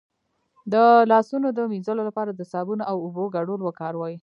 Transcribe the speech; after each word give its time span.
د 0.73 0.75
لاسونو 1.11 1.47
د 1.57 1.59
مینځلو 1.71 2.01
لپاره 2.09 2.31
د 2.33 2.41
صابون 2.51 2.79
او 2.89 2.95
اوبو 3.05 3.23
ګډول 3.35 3.59
وکاروئ 3.63 4.15